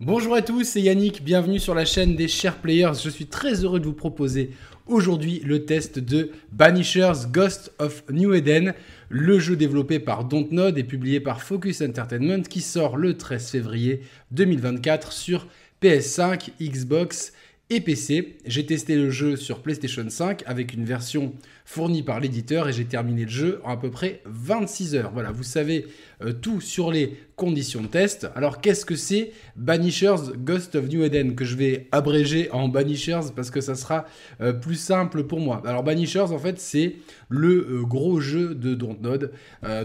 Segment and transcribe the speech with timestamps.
[0.00, 3.00] Bonjour à tous, c'est Yannick, bienvenue sur la chaîne des Share Players.
[3.02, 4.50] Je suis très heureux de vous proposer
[4.86, 8.74] aujourd'hui le test de Banishers Ghost of New Eden,
[9.08, 14.02] le jeu développé par Dontnod et publié par Focus Entertainment qui sort le 13 février
[14.32, 15.48] 2024 sur
[15.80, 17.32] PS5, Xbox
[17.70, 18.36] et PC.
[18.44, 21.32] J'ai testé le jeu sur PlayStation 5 avec une version
[21.66, 25.10] fournie par l'éditeur et j'ai terminé le jeu en à peu près 26 heures.
[25.12, 25.86] Voilà, vous savez
[26.22, 28.28] euh, tout sur les conditions de test.
[28.36, 33.32] Alors qu'est-ce que c'est Banishers Ghost of New Eden que je vais abréger en Banishers
[33.34, 34.06] parce que ça sera
[34.40, 35.60] euh, plus simple pour moi.
[35.66, 36.94] Alors Banishers en fait c'est
[37.28, 39.32] le euh, gros jeu de Dontnod.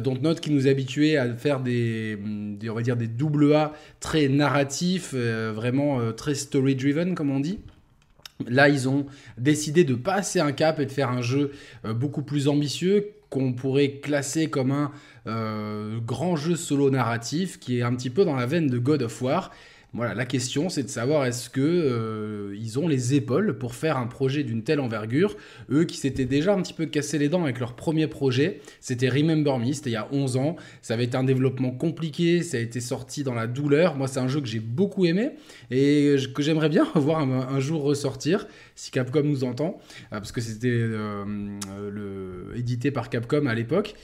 [0.02, 2.16] Dontnod qui nous habituait à faire des,
[2.60, 7.60] des, on dire des double A très narratifs, vraiment très story driven comme on dit.
[8.48, 9.06] Là, ils ont
[9.38, 11.52] décidé de passer un cap et de faire un jeu
[11.86, 14.92] euh, beaucoup plus ambitieux qu'on pourrait classer comme un
[15.28, 19.04] euh, grand jeu solo narratif qui est un petit peu dans la veine de God
[19.04, 19.52] of War
[19.94, 23.98] voilà, la question c'est de savoir est-ce que euh, ils ont les épaules pour faire
[23.98, 25.36] un projet d'une telle envergure.
[25.70, 29.10] Eux qui s'étaient déjà un petit peu cassé les dents avec leur premier projet, c'était
[29.10, 30.56] Remember Me, c'était il y a 11 ans.
[30.82, 33.96] Ça avait été un développement compliqué, ça a été sorti dans la douleur.
[33.96, 35.32] Moi, c'est un jeu que j'ai beaucoup aimé
[35.72, 39.78] et que j'aimerais bien voir un, jour ressortir si Capcom nous entend,
[40.14, 43.96] euh, parce que c'était euh, édité par Capcom à l'époque.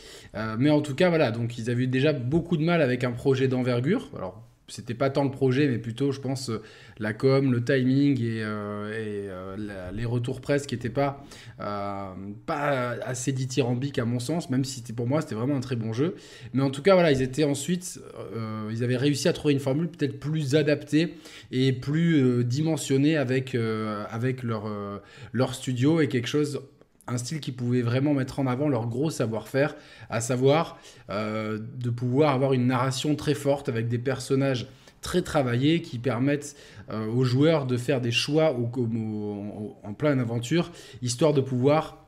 [0.59, 3.47] mais en tout cas, voilà, donc ils avaient déjà beaucoup de mal avec un projet
[3.47, 4.11] d'envergure.
[4.15, 6.61] Alors c'était pas tant le projet, mais plutôt, je pense, euh,
[6.99, 11.23] la com, le timing et, euh, euh, les retours presse qui n'étaient pas,
[13.05, 16.15] assez dithyrambiques à mon sens, même si pour moi c'était vraiment un très bon jeu.
[16.53, 18.01] Mais en tout cas, voilà, ils étaient ensuite,
[18.71, 21.15] ils avaient réussi à trouver une formule peut-être plus adaptée
[21.51, 26.61] et plus dimensionnée avec, leur studio et quelque chose
[27.07, 29.75] un style qui pouvait vraiment mettre en avant leur gros savoir-faire,
[30.09, 34.67] à savoir euh, de pouvoir avoir une narration très forte avec des personnages
[35.01, 36.55] très travaillés qui permettent
[36.89, 42.07] euh, aux joueurs de faire des choix en pleine aventure, histoire de pouvoir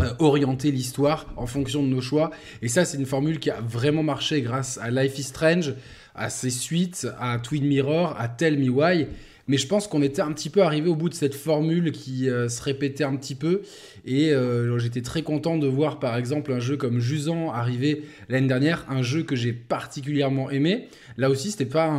[0.00, 2.30] euh, orienter l'histoire en fonction de nos choix.
[2.60, 5.74] Et ça, c'est une formule qui a vraiment marché grâce à Life is Strange,
[6.14, 9.06] à ses suites, à Twin Mirror, à Tell Me Why.
[9.48, 12.26] Mais je pense qu'on était un petit peu arrivé au bout de cette formule qui
[12.26, 13.62] se répétait un petit peu
[14.04, 18.48] et euh, j'étais très content de voir par exemple un jeu comme Jusant arriver l'année
[18.48, 20.88] dernière, un jeu que j'ai particulièrement aimé.
[21.16, 21.90] Là aussi, c'était pas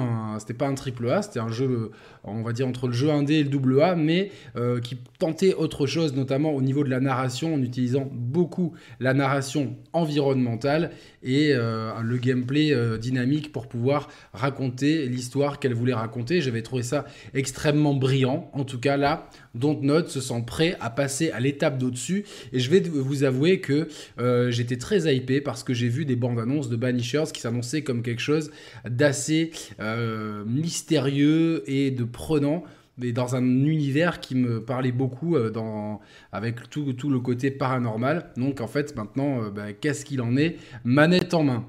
[0.57, 1.91] pas un triple A, c'était un jeu,
[2.23, 5.53] on va dire entre le jeu indé et le double A, mais euh, qui tentait
[5.53, 10.91] autre chose, notamment au niveau de la narration, en utilisant beaucoup la narration environnementale
[11.23, 16.41] et euh, le gameplay dynamique pour pouvoir raconter l'histoire qu'elle voulait raconter.
[16.41, 18.49] J'avais trouvé ça extrêmement brillant.
[18.53, 22.59] En tout cas, là, Dontnod se sent prêt à passer à l'étape d'autre dessus Et
[22.59, 23.87] je vais vous avouer que
[24.19, 27.81] euh, j'étais très hypé parce que j'ai vu des bandes annonces de Banishers qui s'annonçaient
[27.81, 28.51] comme quelque chose
[28.85, 32.63] d'assez euh, mystérieux et de prenant
[32.97, 36.01] mais dans un univers qui me parlait beaucoup euh, dans,
[36.31, 38.31] avec tout, le côté paranormal.
[38.37, 40.57] Donc en fait maintenant, bah, qu'est-ce qu'il en est?
[40.83, 41.65] Manette en main.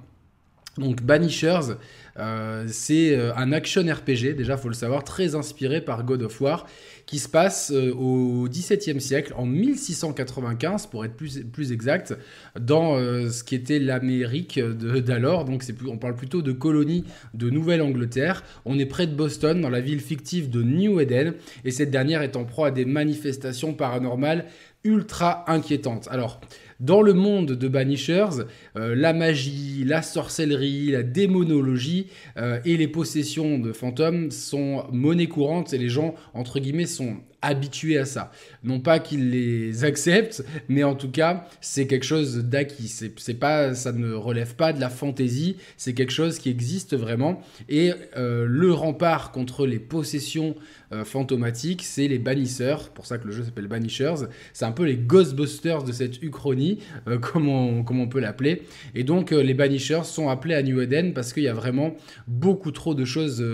[0.79, 1.75] Donc Banishers,
[2.19, 6.41] euh, c'est euh, un action RPG, déjà faut le savoir, très inspiré par God of
[6.41, 6.67] War,
[7.05, 12.15] qui se passe euh, au XVIIe siècle, en 1695 pour être plus, plus exact,
[12.59, 15.45] dans ce qui était l'Amérique d'alors.
[15.45, 18.43] Donc c'est on parle plutôt de colonie de Nouvelle-Angleterre.
[18.65, 21.35] On est près de Boston, dans la ville fictive de New Eden,
[21.65, 24.47] et cette dernière est en proie à des manifestations paranormales
[24.85, 26.09] ultra inquiétantes.
[26.11, 26.41] Alors,
[26.83, 28.45] dans le monde de Banishers,
[28.77, 35.29] euh, la magie, la sorcellerie, la démonologie euh, et les possessions de fantômes sont monnaie
[35.29, 38.31] courante et les gens, entre guillemets, sont habitués à ça.
[38.65, 42.89] Non pas qu'ils les acceptent, mais en tout cas, c'est quelque chose d'acquis.
[42.89, 47.43] C'est pas, ça ne relève pas de la fantaisie, c'est quelque chose qui existe vraiment.
[47.69, 50.55] Et euh, le rempart contre les possessions
[50.93, 52.91] euh, fantomatiques, c'est les bannisseurs.
[52.91, 54.27] Pour ça que le jeu s'appelle Banishers.
[54.53, 56.79] C'est un peu les Ghostbusters de cette uchronie,
[57.09, 58.63] euh, comme, on, on, peut l'appeler.
[58.95, 61.97] Et donc, les bannisseurs sont appelés à New Eden parce qu'il y a vraiment
[62.29, 63.45] beaucoup trop de choses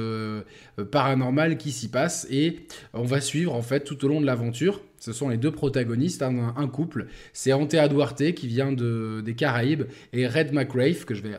[0.90, 2.26] paranormales qui s'y passent.
[2.30, 4.80] Et on va suivre en fait tout au long de l'aventure.
[4.98, 7.06] Ce sont les deux protagonistes, un, couple.
[7.32, 11.36] C'est Antea Duarte qui vient de, des Caraïbes et Red McRae, que je vais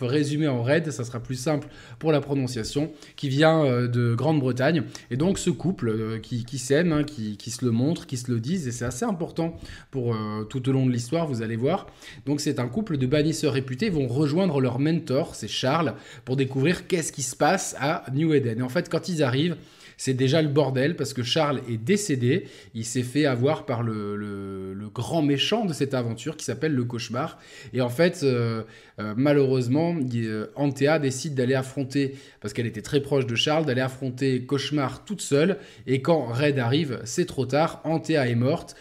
[0.00, 1.68] résumer en Red, ça sera plus simple
[1.98, 4.84] pour la prononciation, qui vient euh, de Grande-Bretagne.
[5.10, 8.40] Et donc ce couple euh, qui, s'aime, hein, qui, se le montre, qui se le
[8.40, 9.56] disent, et c'est assez important
[9.90, 11.86] pour euh, tout au long de l'histoire, vous allez voir.
[12.26, 15.94] Donc c'est un couple de bannisseurs réputés, vont rejoindre leur mentor, c'est Charles,
[16.24, 18.60] pour découvrir qu'est-ce qui se passe à New Eden.
[18.60, 19.56] Et en fait, quand ils arrivent,
[20.02, 22.48] c'est déjà le bordel parce que Charles est décédé.
[22.74, 27.38] Il s'est fait avoir par le, grand méchant de cette aventure qui s'appelle le cauchemar.
[27.72, 28.64] Et en fait, euh,
[28.98, 33.80] euh, malheureusement, malheureusement, Antea décide d'aller affronter, parce qu'elle était très proche de Charles, d'aller
[33.80, 35.58] affronter Cauchemar toute seule.
[35.86, 37.80] Et quand Red arrive, c'est trop tard.
[37.84, 38.74] Antea est morte.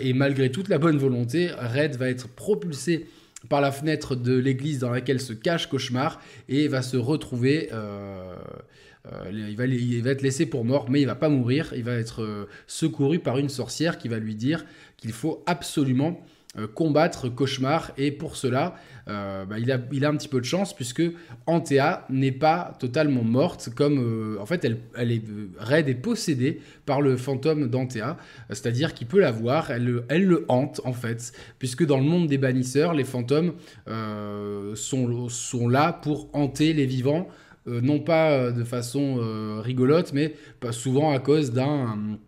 [0.00, 3.08] et malgré toute la bonne volonté, Red va être propulsé
[3.48, 7.68] par la fenêtre de l'église dans laquelle se cache Cauchemar et va se retrouver.
[7.72, 8.36] Euh, euh,
[9.30, 11.72] il, va, il, va, être laissé pour mort, mais il va pas mourir.
[11.76, 14.64] Il va être euh, secouru par une sorcière qui va lui dire
[14.96, 16.24] qu'il faut absolument
[16.58, 18.74] euh, combattre Cauchemar et pour cela
[19.08, 21.02] euh, bah, il, a, un petit peu de chance puisque
[21.46, 25.22] Antea n'est pas totalement morte comme euh, en fait elle, est
[25.56, 28.18] raide et possédée par le fantôme d'Antea
[28.50, 32.36] c'est-à-dire qu'il peut la voir elle, le hante en fait puisque dans le monde des
[32.36, 33.54] bannisseurs les fantômes
[34.74, 37.28] sont là pour hanter les vivants
[37.66, 40.34] non pas de façon rigolote mais
[40.72, 42.18] souvent à cause d'un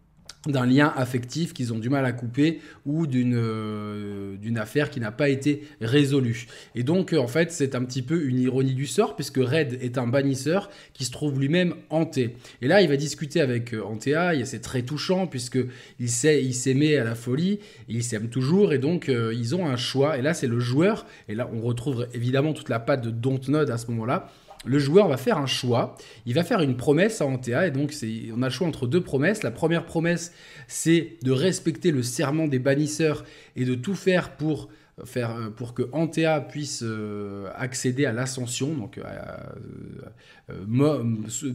[0.46, 5.10] d'un lien affectif qu'ils ont du mal à couper ou d'une euh, affaire qui n'a
[5.10, 6.46] pas été résolue.
[6.74, 9.98] Et donc en fait c'est un petit peu une ironie du sort puisque Red est
[9.98, 12.36] un bannisseur qui se trouve lui-même hanté.
[12.62, 15.58] Et là il va discuter avec euh, Antea et c'est très touchant puisque
[15.98, 19.66] il sait il s'aimait à la folie, il s'aime toujours et donc euh, ils ont
[19.66, 23.02] un choix et là c'est le joueur et là on retrouve évidemment toute la patte
[23.02, 24.30] de Dontnod à ce moment-là
[24.64, 25.96] le joueur va faire un choix.
[26.26, 27.66] Il va faire une promesse à Antea.
[27.66, 27.94] Et donc,
[28.34, 29.42] on a le choix entre deux promesses.
[29.42, 30.32] La première promesse,
[30.68, 33.24] c'est de respecter le serment des bannisseurs
[33.56, 34.68] et de tout faire pour,
[35.04, 39.02] faire, euh, pour que Antea puisse euh, accéder à l'ascension, donc euh,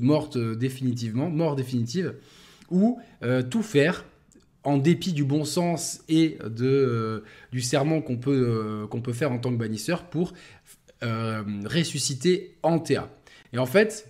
[0.02, 2.16] morte définitivement, mort définitive,
[2.70, 3.00] ou
[3.50, 4.06] tout faire
[4.64, 9.40] en dépit du bon sens et de, du serment qu'on peut, qu'on peut faire en
[9.40, 10.34] tant que bannisseur pour
[11.04, 13.10] euh, ressusciter Antea.
[13.54, 14.10] Et en fait,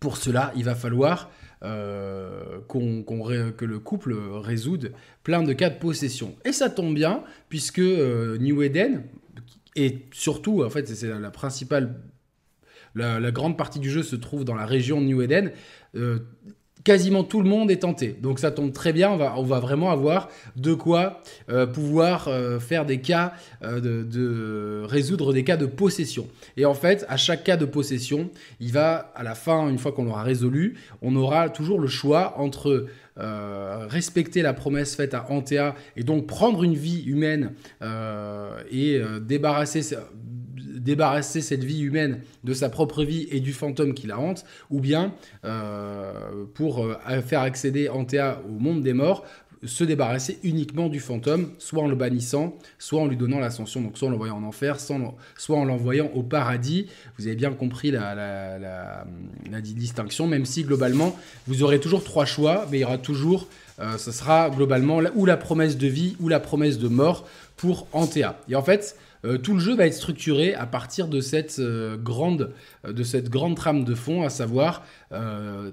[0.00, 1.30] pour cela, il va falloir
[1.62, 4.88] euh, que le couple résoudre
[5.22, 6.34] plein de cas de possession.
[6.44, 9.02] Et ça tombe bien, puisque euh, New Eden,
[9.76, 12.00] et surtout, en fait, c'est la, principale,
[12.94, 15.52] la, grande partie du jeu se trouve dans la région de New Eden,
[16.88, 18.16] quasiment tout le monde est tenté.
[18.22, 21.20] Donc ça tombe très bien, on va, vraiment avoir de quoi
[21.50, 26.26] euh, pouvoir euh, faire des cas, euh, de, résoudre des cas de possession.
[26.56, 29.92] Et en fait, à chaque cas de possession, il va, à la fin, une fois
[29.92, 32.86] qu'on l'aura résolu, on aura toujours le choix entre
[33.88, 37.52] respecter la promesse faite à Antea et donc prendre une vie humaine
[38.70, 39.82] et débarrasser
[40.88, 44.80] débarrasser cette vie humaine de sa propre vie et du fantôme qui la hante, ou
[44.80, 45.12] bien
[45.44, 49.24] euh, pour euh, faire accéder Antea au monde des morts,
[49.64, 53.98] se débarrasser uniquement du fantôme, soit en le bannissant, soit en lui donnant l'ascension, donc
[53.98, 56.86] soit en l'envoyant en enfer, soit en l'envoyant au paradis.
[57.18, 59.04] Vous avez bien compris la,
[59.60, 61.14] distinction, même si globalement,
[61.46, 63.48] vous aurez toujours trois choix, mais il y aura toujours,
[63.80, 67.26] euh, ce sera globalement ou la promesse de vie ou la promesse de mort
[67.56, 68.38] pour Antea.
[68.48, 71.96] Et en fait, euh, tout le jeu va être structuré à partir de cette, euh,
[71.96, 72.52] grande,
[72.86, 74.84] euh, grande trame de fond, à savoir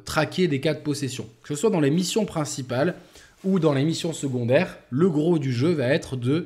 [0.05, 1.27] traquer des cas de possession.
[1.43, 2.95] Que ce soit dans les missions principales
[3.43, 6.45] ou dans les missions secondaires, le gros du jeu va être de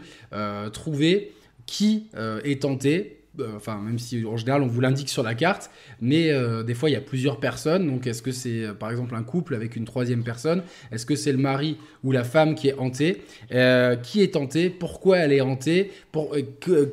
[0.73, 1.33] trouver
[1.67, 3.18] qui est tenté
[3.55, 5.69] enfin même si en général on vous l'indique sur la carte,
[6.01, 7.87] mais euh, des fois il y a plusieurs personnes.
[7.87, 10.63] Donc est-ce que c'est euh, par exemple un couple avec une troisième personne?
[10.91, 13.21] Est-ce que c'est le mari ou la femme qui est hantée?
[13.49, 14.69] Qui est hantée?
[14.69, 15.91] Pourquoi elle est hantée?
[16.11, 16.35] Pour,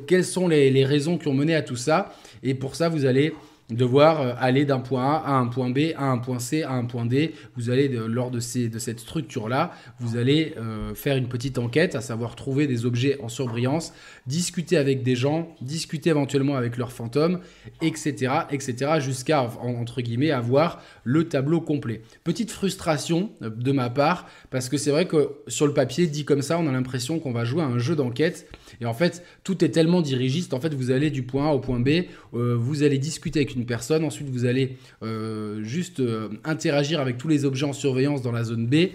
[0.07, 2.13] Quelles sont les raisons qui ont mené à tout ça?
[2.43, 3.33] Et pour ça vous allez
[3.69, 6.71] devoir euh, aller d'un point A à un point B, à un point C, à
[6.71, 7.33] un point D.
[7.55, 11.95] Vous allez, lors de, ces, de cette structure-là, vous allez euh, faire une petite enquête,
[11.95, 13.93] à savoir trouver des objets en surbrillance,
[14.25, 17.39] discuter avec des gens, discuter éventuellement avec leurs fantômes,
[17.81, 22.01] etc., etc., jusqu'à, entre guillemets, avoir le tableau complet.
[22.23, 26.23] Petite frustration euh, de ma part, parce que c'est vrai que sur le papier, dit
[26.23, 29.23] comme ça, on a l'impression qu'on va jouer à un jeu d'enquête, et en fait,
[29.43, 32.83] tout est tellement dirigiste, en fait, vous allez du point A au point B, vous
[32.83, 34.03] allez discuter avec une personne.
[34.03, 38.43] Ensuite, vous allez euh, juste euh, interagir avec tous les objets en surveillance dans la
[38.43, 38.89] zone B,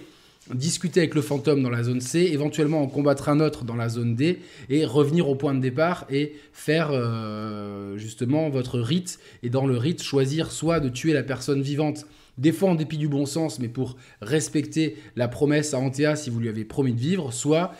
[0.53, 3.89] discuter avec le fantôme dans la zone C, éventuellement en combattre un autre dans la
[3.89, 9.19] zone D, et revenir au point de départ et faire euh, justement votre rite.
[9.43, 12.07] Et dans le rite, choisir soit de tuer la personne vivante
[12.39, 16.31] des fois en dépit du bon sens, mais pour respecter la promesse à Antea si
[16.31, 17.75] vous lui avez promis de vivre, soit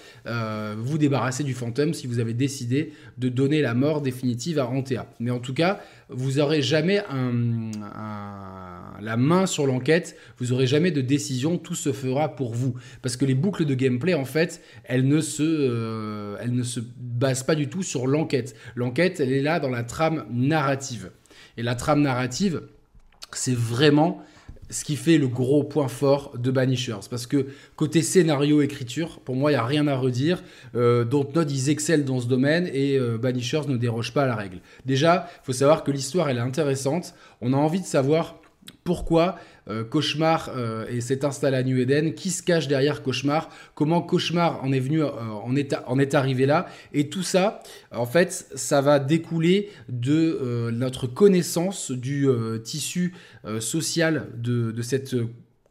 [0.77, 5.07] vous débarrasser du fantôme si vous avez décidé de donner la mort définitive à Antea.
[5.21, 5.81] Mais en tout cas,
[6.15, 7.03] vous n'aurez jamais
[9.03, 12.75] la main sur l'enquête, vous n'aurez jamais de décision, tout se fera pour vous.
[13.03, 16.81] Parce que les boucles de gameplay, en fait, elles ne se, euh, elles ne se
[16.81, 18.55] basent pas du tout sur l'enquête.
[18.75, 21.11] L'enquête, elle est là dans la trame narrative.
[21.57, 22.63] Et la trame narrative,
[23.33, 24.23] c'est vraiment
[24.73, 27.07] ce qui fait le gros point fort de Banishers.
[27.11, 30.43] Parce que côté scénario, écriture, pour moi, il n'y a rien à redire.
[30.75, 34.35] Euh, Dontnod, ils excellent dans ce domaine et euh, Banishers ne déroge pas à la
[34.35, 34.61] règle.
[34.87, 37.15] Déjà, il faut savoir que l'histoire, elle est intéressante.
[37.43, 38.37] On a envie de savoir
[38.83, 39.37] pourquoi
[39.69, 44.63] euh, Cauchemar euh, s'est installé à New Eden, qui se cache derrière Cauchemar, comment Cauchemar
[44.65, 48.47] en est venu, euh, en, est, en, est, arrivé là, et tout ça, en fait,
[48.55, 52.27] ça va découler de notre connaissance du
[52.65, 53.15] tissu
[53.61, 55.15] social de, de cette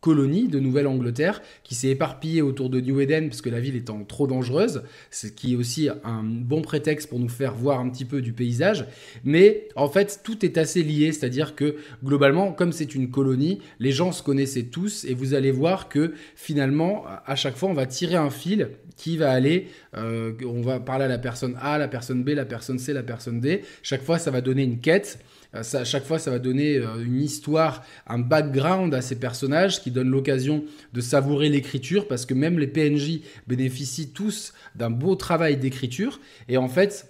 [0.01, 4.03] colonie de Nouvelle-Angleterre qui s'est éparpillée autour de New Eden parce que la ville étant
[4.03, 4.81] trop dangereuse,
[5.11, 8.33] ce qui est aussi un bon prétexte pour nous faire voir un petit peu du
[8.33, 8.87] paysage.
[9.23, 13.91] Mais en fait, tout est assez lié, c'est-à-dire que globalement, comme c'est une colonie, les
[13.91, 17.85] gens se connaissaient tous et vous allez voir que finalement, à chaque fois, on va
[17.85, 21.87] tirer un fil qui va aller, euh, on va parler à la personne A, la
[21.87, 23.61] personne B, la personne C, la personne D.
[23.83, 25.19] Chaque fois, ça va donner une quête.
[25.55, 29.81] Euh, à chaque fois, ça va donner euh, une histoire, un background à ces personnages
[29.81, 35.15] qui donne l'occasion de savourer l'écriture parce que même les PNJ bénéficient tous d'un beau
[35.15, 36.19] travail d'écriture.
[36.47, 37.07] Et en fait,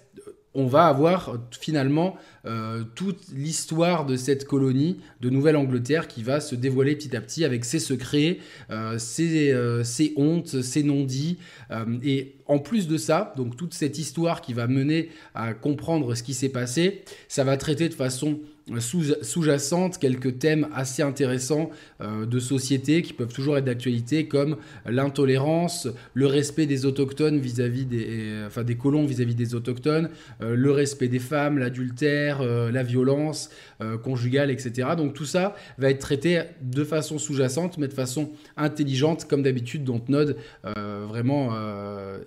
[0.54, 6.54] on va avoir finalement euh, toute l'histoire de cette colonie de Nouvelle-Angleterre qui va se
[6.54, 8.38] dévoiler petit à petit avec ses secrets,
[8.98, 9.54] ses,
[9.84, 11.38] ses, hontes, ses non-dits.
[12.02, 16.22] et en plus de ça, donc toute cette histoire qui va mener à comprendre ce
[16.22, 18.40] qui s'est passé, ça va traiter de façon
[18.78, 25.88] sous-jacente quelques thèmes assez intéressants euh, de société qui peuvent toujours être d'actualité comme l'intolérance,
[26.14, 31.08] le respect des autochtones vis-à-vis des, enfin des colons vis-à-vis des autochtones, euh, le respect
[31.08, 33.50] des femmes, l'adultère, euh, la violence
[34.04, 34.90] conjugale, etc.
[34.96, 39.82] Donc tout ça va être traité de façon sous-jacente mais de façon intelligente comme d'habitude.
[39.82, 41.50] Donc Node vraiment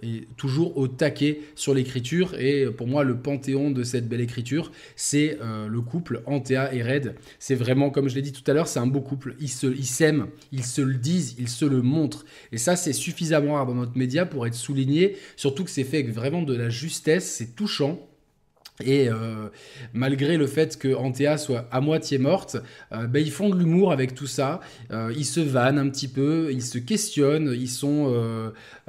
[0.01, 4.72] est toujours au taquet sur l'écriture et pour moi le panthéon de cette belle écriture
[4.98, 7.15] c'est le couple Antea et Red.
[7.39, 9.36] C'est vraiment, comme je l'ai dit tout à l'heure, c'est un beau couple.
[9.39, 12.25] Ils s'aiment, ils, ils se le disent, ils se le montrent.
[12.51, 15.17] Et ça, c'est suffisamment rare dans notre média pour être souligné.
[15.36, 18.00] Surtout que c'est fait avec vraiment de la justesse, c'est touchant.
[18.84, 19.48] Et euh,
[19.94, 22.58] malgré le fait que Antea soit à moitié morte,
[22.91, 24.60] euh, ben, ils font de l'humour avec tout ça.
[24.91, 28.13] Euh, ils se vannent un petit peu, ils se questionnent, ils sont,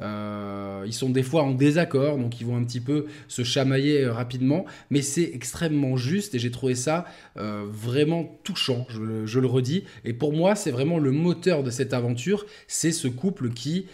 [0.01, 4.67] ils sont des fois en désaccord, donc ils vont un petit peu se chamailler rapidement.
[4.91, 7.05] Mais c'est extrêmement juste et j'ai trouvé ça
[7.37, 9.85] vraiment touchant, je, je, le redis.
[10.05, 12.45] Et pour moi, c'est vraiment le moteur de cette aventure.
[12.67, 13.87] C'est ce couple qui,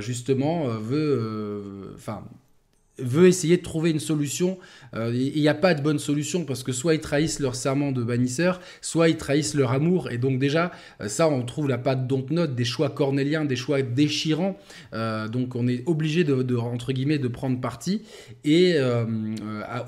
[0.00, 2.24] justement, veut, enfin,
[2.98, 4.58] veut essayer de trouver une solution.
[4.94, 7.92] Euh, il n'y a pas de bonne solution parce que soit ils trahissent leur serment
[7.92, 10.10] de bannisseur, soit ils trahissent leur amour.
[10.10, 13.82] Et donc déjà, euh, ça, on trouve la patte note des choix cornéliens, des choix
[13.82, 14.56] déchirants.
[14.94, 18.02] Euh, donc on est obligé de, entre guillemets, de prendre parti.
[18.44, 18.76] Et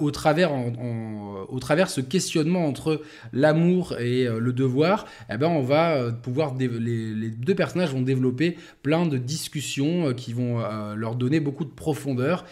[0.01, 0.53] au, travers,
[1.49, 6.69] au travers ce questionnement entre l'amour et le devoir, eh ben, on va pouvoir, les,
[7.31, 10.61] deux personnages vont développer plein de discussions qui vont
[10.95, 12.45] leur donner beaucoup de profondeur.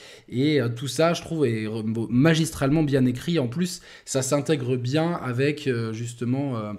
[0.47, 1.67] Et euh, tout ça, je trouve, est
[2.09, 3.39] magistralement bien écrit.
[3.39, 6.75] En plus, ça s'intègre bien avec euh, justement euh, euh,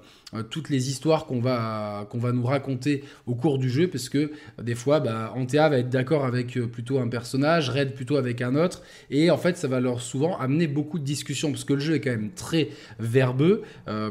[0.49, 4.61] toutes les histoires qu'on va, va nous raconter au cours du jeu, parce que euh,
[4.61, 8.41] des fois, bah, Antea va être d'accord avec euh, plutôt un personnage, Red plutôt avec
[8.41, 11.73] un autre, et en fait, ça va leur souvent amener beaucoup de discussions, parce que
[11.73, 12.69] le jeu est quand même très
[12.99, 13.61] verbeux,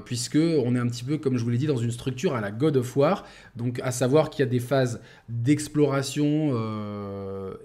[0.04, 2.40] puisque on est un petit peu, comme je vous l'ai dit, dans une structure à
[2.40, 6.54] la God of War, donc à savoir qu'il y a des phases d'exploration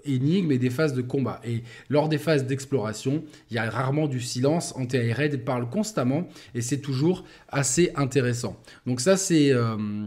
[0.04, 1.40] énigmes et des phases de combat.
[1.44, 5.68] Et lors des phases d'exploration, il y a rarement du silence, Antea et Red parlent
[5.68, 8.41] constamment, et c'est toujours assez intéressant.
[8.86, 10.06] Donc ça, euh,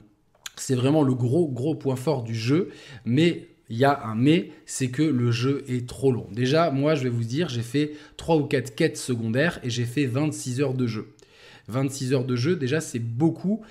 [0.55, 2.69] c'est vraiment le gros, gros point fort du jeu.
[3.05, 6.27] Mais il y a un mais, c'est que le jeu est trop long.
[6.31, 9.85] Déjà, moi, je vais vous dire, j'ai fait 3 ou 4 quêtes secondaires et j'ai
[9.85, 11.15] fait 26 heures de jeu.
[11.67, 13.61] 26 heures de jeu, déjà, c'est beaucoup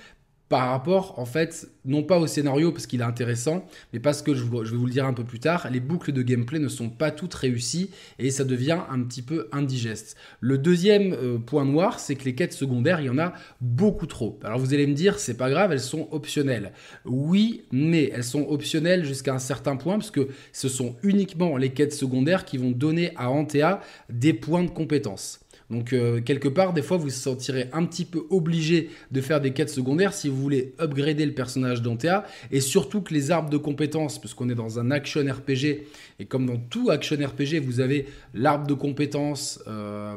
[0.47, 4.35] par rapport, en fait, non pas au scénario parce qu'il est intéressant, mais parce que
[4.35, 6.89] je, vais vous le dire un peu plus tard, les boucles de gameplay ne sont
[6.89, 10.15] pas toutes réussies et ça devient un petit peu indigeste.
[10.39, 14.05] Le deuxième euh, point noir, c'est que les quêtes secondaires, il y en a beaucoup
[14.05, 14.39] trop.
[14.43, 16.73] Alors vous allez me dire, c'est pas grave, elles sont optionnelles.
[17.05, 21.71] Oui, mais elles sont optionnelles jusqu'à un certain point parce que ce sont uniquement les
[21.71, 25.39] quêtes secondaires qui vont donner à Antea des points de compétence.
[25.69, 29.41] Donc euh, quelque part, des fois, vous vous sentirez un petit peu obligé de faire
[29.41, 32.25] des quêtes secondaires si vous voulez upgrader le personnage d'Antea.
[32.51, 35.85] Et surtout que les arbres de compétences, parce qu'on est dans un action RPG,
[36.19, 39.59] et comme dans tout action RPG, vous avez l'arbre de compétences...
[39.67, 40.15] Euh,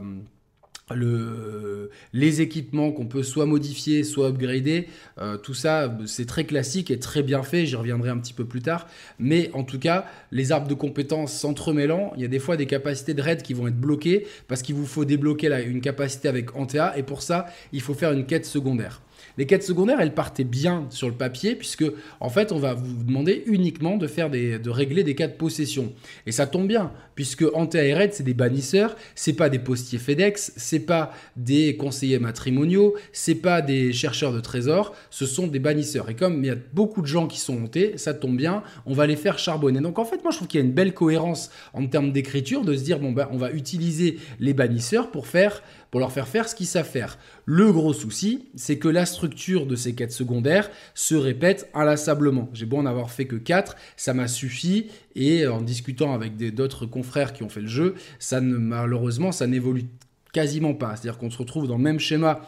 [0.94, 6.90] le, les équipements qu'on peut soit modifier, soit upgrader, euh, tout ça c'est très classique
[6.90, 8.86] et très bien fait, j'y reviendrai un petit peu plus tard.
[9.18, 12.66] Mais en tout cas, les arbres de compétences s'entremêlant, il y a des fois des
[12.66, 16.56] capacités de raid qui vont être bloquées parce qu'il vous faut débloquer une capacité avec
[16.56, 19.00] Antea et pour ça il faut faire une quête secondaire.
[19.38, 21.84] Les quêtes secondaires, elles partaient bien sur le papier, puisque
[22.18, 25.92] en fait, on va vous demander uniquement de faire de régler des cas de possession.
[26.26, 27.78] Et ça tombe bien, puisque anti
[28.10, 33.62] c'est des bannisseurs, c'est pas des postiers FedEx, c'est pas des conseillers matrimoniaux, c'est pas
[33.62, 36.10] des chercheurs de trésors, ce sont des bannisseurs.
[36.10, 38.92] Et comme il y a beaucoup de gens qui sont montés, ça tombe bien, on
[38.92, 39.80] va les faire charbonner.
[39.80, 42.64] Donc en fait, moi je trouve qu'il y a une belle cohérence en termes d'écriture
[42.64, 46.28] de se dire bon ben on va utiliser les bannisseurs pour faire pour leur faire
[46.28, 47.18] faire ce qu'ils savent faire.
[47.44, 52.48] Le gros souci, c'est que la structure de ces quêtes secondaires se répète inlassablement.
[52.52, 56.86] J'ai beau en avoir fait que 4, ça m'a suffi et en discutant avec d'autres
[56.86, 59.84] confrères qui ont fait le jeu, ça ne malheureusement ça n'évolue
[60.32, 60.96] quasiment pas.
[60.96, 62.40] C'est-à-dire qu'on se retrouve dans le même schéma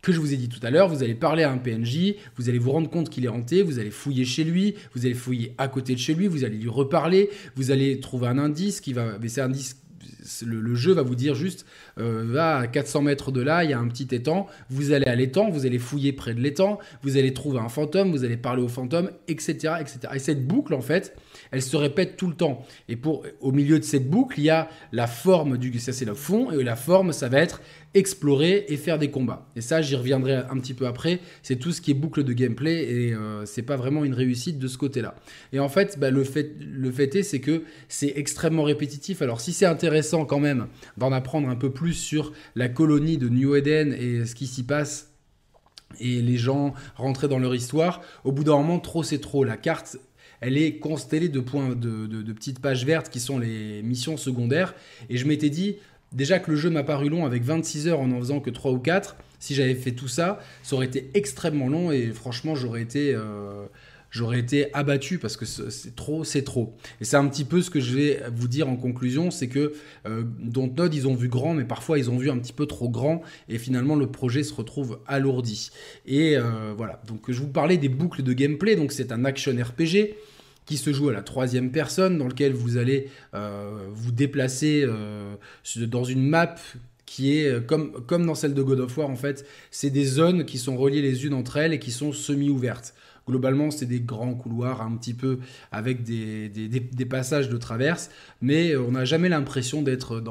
[0.00, 2.48] que je vous ai dit tout à l'heure, vous allez parler à un PNJ, vous
[2.48, 5.54] allez vous rendre compte qu'il est hanté, vous allez fouiller chez lui, vous allez fouiller
[5.58, 8.92] à côté de chez lui, vous allez lui reparler, vous allez trouver un indice qui
[8.92, 9.76] va, mais c'est un indice
[10.44, 11.66] le, jeu va vous dire juste,
[11.98, 15.06] euh, va à 400 mètres de là, il y a un petit étang, vous allez
[15.06, 18.36] à l'étang, vous allez fouiller près de l'étang, vous allez trouver un fantôme, vous allez
[18.36, 19.98] parler au fantôme, etc., etc.
[20.14, 21.16] Et cette boucle, en fait,
[21.50, 22.64] elle se répète tout le temps.
[22.88, 26.04] Et pour, au milieu de cette boucle, il y a la forme du, ça c'est
[26.04, 27.60] le fond, et la forme, ça va être
[27.94, 29.48] explorer et faire des combats.
[29.56, 31.20] Et ça, j'y reviendrai un petit peu après.
[31.42, 34.58] C'est tout ce qui est boucle de gameplay et euh, c'est pas vraiment une réussite
[34.58, 35.14] de ce côté-là.
[35.52, 39.22] Et en fait, bah, le fait, le fait est, c'est que c'est extrêmement répétitif.
[39.22, 43.28] Alors, si c'est intéressant quand même d'en apprendre un peu plus sur la colonie de
[43.28, 45.12] New Eden et ce qui s'y passe
[46.00, 49.44] et les gens rentrer dans leur histoire, au bout d'un moment, trop c'est trop.
[49.44, 49.96] La carte
[50.40, 54.74] elle est constellée de points, de, de, petites pages vertes qui sont les missions secondaires.
[55.10, 55.78] Et je m'étais dit,
[56.12, 58.72] déjà que le jeu m'a paru long avec 26 heures en en faisant que 3
[58.72, 62.82] ou 4, si j'avais fait tout ça, ça aurait été extrêmement long et franchement, j'aurais
[62.82, 63.14] été.
[63.14, 63.66] Euh,
[64.10, 66.76] j'aurais été abattu parce que c'est trop, c'est trop.
[67.00, 69.74] Et c'est un petit peu ce que je vais vous dire en conclusion, c'est que
[70.06, 72.88] euh, Dontnod, ils ont vu grand, mais parfois ils ont vu un petit peu trop
[72.88, 75.70] grand, et finalement le projet se retrouve alourdi.
[76.06, 79.52] Et euh, voilà, donc je vous parlais des boucles de gameplay, donc c'est un action
[79.52, 80.14] RPG
[80.66, 85.34] qui se joue à la troisième personne, dans lequel vous allez euh, vous déplacer euh,
[85.86, 86.56] dans une map
[87.06, 90.44] qui est comme, comme dans celle de God of War en fait, c'est des zones
[90.44, 92.92] qui sont reliées les unes entre elles et qui sont semi-ouvertes.
[93.28, 95.38] Globalement, c'est des grands couloirs un petit peu
[95.70, 96.50] avec des,
[97.08, 100.22] passages de traverse, mais on n'a jamais l'impression d'être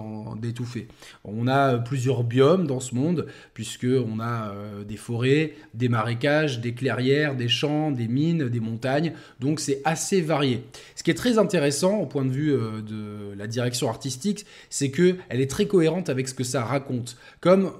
[0.41, 0.87] d'étouffer.
[1.23, 6.73] On a plusieurs biomes dans ce monde, puisqu'on a euh, des forêts, des marécages, des
[6.73, 10.63] clairières, des champs, des mines, des montagnes, donc c'est assez varié.
[10.95, 14.89] Ce qui est très intéressant au point de vue euh, de la direction artistique, c'est
[14.89, 17.17] qu'elle est très cohérente avec ce que ça raconte.
[17.41, 17.71] Comme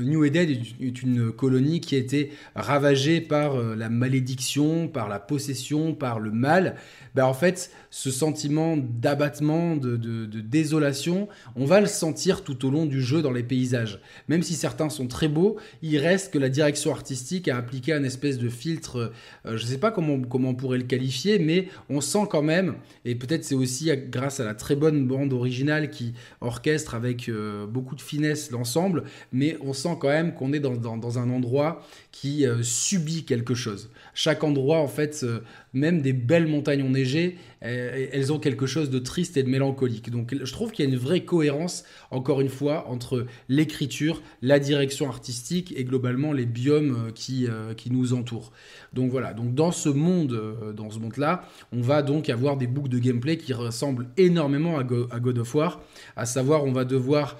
[0.00, 0.48] New Eden
[0.80, 6.18] est une colonie qui a été ravagée par euh, la malédiction, par la possession, par
[6.18, 6.76] le mal.
[7.14, 9.96] Ben en fait, ce sentiment d'abattement, de,
[10.40, 14.00] désolation, on va le sentir tout au long du jeu dans les paysages.
[14.28, 18.02] Même si certains sont très beaux, il reste que la direction artistique a appliqué un
[18.02, 19.12] espèce de filtre,
[19.44, 22.42] euh, je ne sais pas comment, comment on pourrait le qualifier, mais on sent quand
[22.42, 27.28] même, et peut-être c'est aussi grâce à la très bonne bande originale qui orchestre avec
[27.28, 31.28] euh, beaucoup de finesse l'ensemble, mais on sent quand même qu'on est dans, dans, un
[31.28, 33.90] endroit qui euh, subit quelque chose.
[34.14, 35.26] Chaque endroit, en fait,
[35.74, 40.10] même des belles montagnes enneigées, elles ont quelque chose de triste et de mélancolique.
[40.10, 44.58] Donc je trouve qu'il y a une vraie cohérence, encore une fois, entre l'écriture, la
[44.58, 48.52] direction artistique et globalement les biomes euh, qui, euh, qui nous entourent.
[48.92, 52.66] Donc voilà, donc dans ce monde, euh, dans ce monde-là, on va donc avoir des
[52.66, 55.80] boucles de gameplay qui ressemblent énormément à, God of War,
[56.16, 57.38] à savoir on va devoir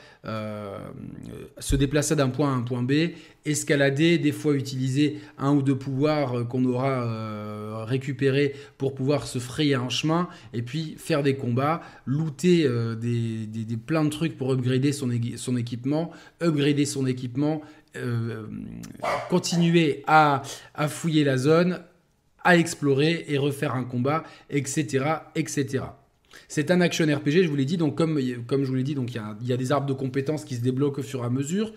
[1.59, 2.93] se déplacer d'un point à un point B,
[3.45, 9.75] escalader, des fois utiliser un ou deux pouvoirs qu'on aura récupérés pour pouvoir se frayer
[9.75, 10.12] un chemin
[10.53, 15.11] et puis faire des combats, looter euh, des, des, plein de trucs pour upgrader son,
[15.37, 16.11] son équipement,
[16.43, 17.63] upgrader son équipement,
[17.97, 18.47] euh,
[19.29, 20.43] continuer à,
[20.75, 21.81] à fouiller la zone,
[22.45, 25.05] à explorer et refaire un combat, etc.
[25.35, 25.85] etc.
[26.49, 28.97] C'est un action RPG, je vous l'ai dit, donc comme, comme je vous l'ai dit,
[28.97, 31.31] il y, y, a des arbres de compétences qui se débloquent au fur et à
[31.31, 31.73] mesure.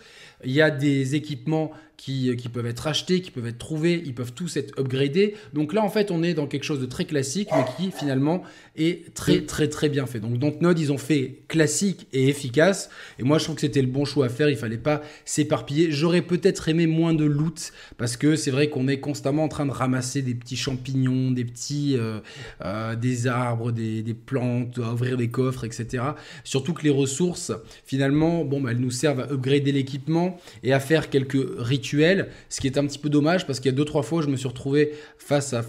[0.45, 4.13] Il y a des équipements qui, qui, peuvent être achetés, qui peuvent être trouvés, ils
[4.13, 5.35] peuvent tous être upgradés.
[5.53, 8.43] Donc là, en fait, on est dans quelque chose de très classique, mais qui finalement
[8.75, 10.19] est très très très bien fait.
[10.19, 12.89] Donc Dontnod, ils ont fait classique et efficace.
[13.19, 14.49] Et moi, je trouve que c'était le bon choix à faire.
[14.49, 15.91] Il fallait pas s'éparpiller.
[15.91, 19.65] J'aurais peut-être aimé moins de loot, parce que c'est vrai qu'on est constamment en train
[19.65, 22.19] de ramasser des petits champignons, des petits euh,
[22.63, 26.03] euh, des arbres, des, des plantes, à ouvrir des coffres, etc.
[26.43, 27.51] Surtout que les ressources,
[27.85, 32.61] finalement, bon, bah, elles nous servent à upgrader l'équipement et à faire quelques rituels ce
[32.61, 34.35] qui est un petit peu dommage parce qu'il y a deux trois fois je me
[34.35, 35.63] suis retrouvé face à,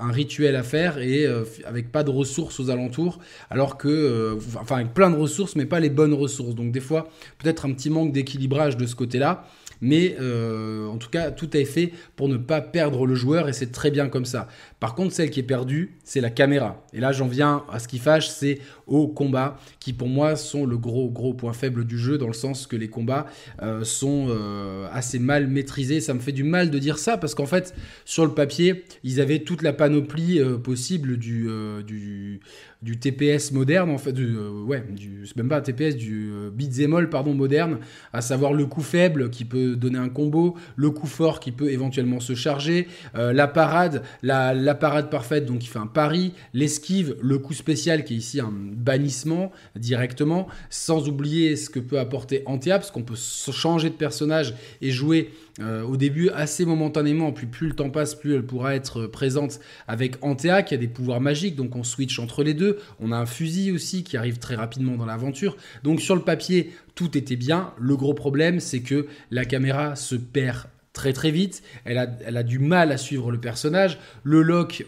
[0.00, 3.18] un rituel à faire et euh, avec pas de ressources aux alentours,
[3.50, 6.54] alors que, euh, enfin avec plein de ressources mais pas les bonnes ressources.
[6.54, 9.46] Donc des fois peut-être un petit manque d'équilibrage de ce côté-là.
[9.84, 13.72] Mais en tout cas, tout est fait pour ne pas perdre le joueur et c'est
[13.72, 14.48] très bien comme ça.
[14.80, 16.84] Par contre, celle qui est perdue, c'est la caméra.
[16.92, 20.66] Et là, j'en viens à ce qui fâche, c'est aux combats qui pour moi sont
[20.66, 23.26] le gros gros point faible du jeu dans le sens que les combats
[23.62, 26.00] euh, sont euh, assez mal maîtrisés.
[26.00, 29.20] Ça me fait du mal de dire ça parce qu'en fait sur le papier ils
[29.20, 31.48] avaient toute la panoplie euh, possible du,
[31.86, 32.40] du,
[32.82, 36.94] du TPS moderne en fait, du, ouais, du, c'est même pas un TPS, du beat'em
[36.94, 37.78] all pardon moderne,
[38.12, 41.70] à savoir le coup faible qui peut donner un combo, le coup fort qui peut
[41.70, 47.38] éventuellement se charger, la parade, la, parade parfaite donc qui fait un pari, l'esquive, le
[47.38, 52.78] coup spécial qui est ici un bannissement directement, sans oublier ce que peut apporter Antea,
[52.78, 57.68] parce qu'on peut changer de personnage et jouer euh, au début assez momentanément, puis plus
[57.68, 61.54] le temps passe, plus elle pourra être présente avec Antea qui a des pouvoirs magiques,
[61.54, 62.78] donc on switch entre les deux.
[63.00, 65.56] On a un fusil aussi qui arrive très rapidement dans l'aventure.
[65.84, 67.72] Donc sur le papier, tout était bien.
[67.78, 71.62] Le gros problème, c'est que la caméra se perd très très vite.
[71.84, 73.98] Elle a, elle a du mal à suivre le personnage.
[74.24, 74.84] Le lock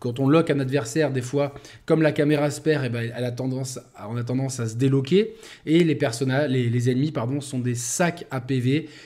[0.00, 1.54] quand on lock un adversaire, des fois,
[1.86, 4.66] comme la caméra se perd, et eh ben, elle a tendance, on a tendance à
[4.66, 5.34] se déloquer.
[5.66, 5.98] Et les,
[6.70, 8.40] les, ennemis pardon, sont des sacs à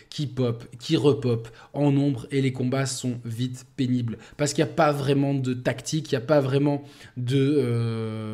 [0.08, 2.26] qui pop, qui repop en nombre.
[2.30, 4.18] Et les combats sont vite pénibles.
[4.36, 6.84] Parce qu'il n'y a pas vraiment de tactique, il n'y a pas vraiment
[7.32, 8.33] euh,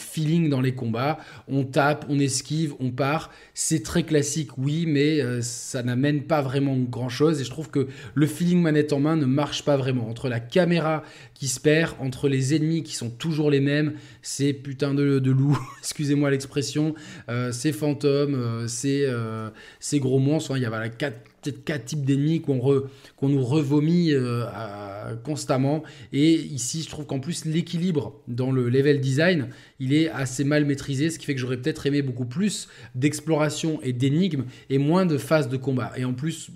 [0.00, 1.18] feeling dans les combats.
[1.48, 3.30] On tape, on esquive, on part.
[3.54, 7.40] C'est très classique, oui, mais euh, ça n'amène pas vraiment grand-chose.
[7.40, 10.08] Et je trouve que le feeling manette en main ne marche pas vraiment.
[10.08, 11.02] Entre la caméra
[11.34, 15.58] qui se perd, entre les ennemis qui sont toujours les mêmes, ces putains de, loups,
[15.78, 16.94] excusez-moi l'expression,
[17.28, 20.56] euh, ces fantômes, euh, ces, euh, ces, gros monstres.
[20.56, 22.58] il y a voilà, quatre, peut-être quatre types d'ennemis qu'on,
[23.22, 24.12] nous revomit
[25.24, 25.82] constamment.
[26.12, 29.48] Et ici, je trouve qu'en plus, l'équilibre dans le level design,
[29.78, 33.80] il est assez mal maîtrisé, ce qui fait que j'aurais peut-être aimé beaucoup plus d'exploration
[33.82, 35.92] et d'énigmes et moins de phases de combat.
[35.96, 36.50] Et en plus,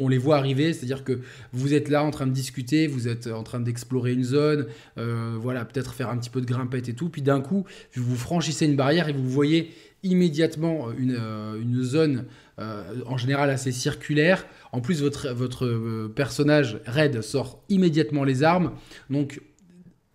[0.00, 1.20] on les voit arriver, c'est-à-dire que
[1.52, 4.66] vous êtes là en train de discuter, vous êtes en train d'explorer une zone,
[4.98, 8.16] euh, voilà, peut-être faire un petit peu de grimpette et tout, puis d'un coup, vous
[8.16, 9.70] franchissez une barrière et vous voyez
[10.02, 12.24] immédiatement une, euh, une zone
[12.58, 14.46] euh, en général assez circulaire.
[14.72, 18.72] En plus, votre, votre personnage raid sort immédiatement les armes,
[19.08, 19.40] donc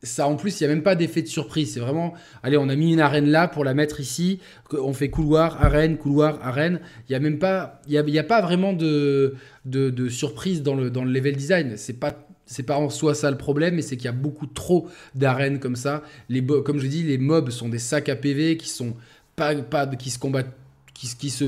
[0.05, 1.73] ça en plus il n'y a même pas d'effet de surprise.
[1.73, 4.39] C'est vraiment allez on a mis une arène là pour la mettre ici
[4.71, 6.79] on fait couloir arène couloir arène.
[7.09, 10.89] Il y a même pas il y a, pas vraiment de, de, surprise dans le,
[10.89, 11.73] dans le level design.
[11.77, 14.47] C'est pas c'est pas en soi ça le problème mais c'est qu'il y a beaucoup
[14.47, 16.03] trop d'arènes comme ça.
[16.29, 18.95] Les comme je dis les mobs sont des sacs à PV qui sont
[19.35, 20.55] pas, qui se combattent
[20.93, 21.45] qui, qui se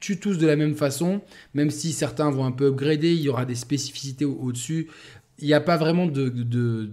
[0.00, 1.22] tuent tous de la même façon,
[1.54, 4.88] même si certains vont un peu upgrader, il y aura des spécificités au-dessus
[5.42, 6.86] il n'y a pas vraiment de, de,